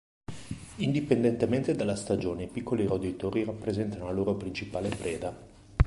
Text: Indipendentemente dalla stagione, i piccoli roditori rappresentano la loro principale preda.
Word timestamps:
Indipendentemente 0.77 1.75
dalla 1.75 1.95
stagione, 1.95 2.45
i 2.45 2.47
piccoli 2.47 2.87
roditori 2.87 3.43
rappresentano 3.43 4.05
la 4.05 4.11
loro 4.11 4.33
principale 4.33 4.89
preda. 4.89 5.37